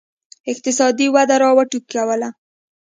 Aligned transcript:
اقتصادي 0.51 1.07
وده 1.15 1.35
را 1.41 1.49
وټوکول. 1.57 2.21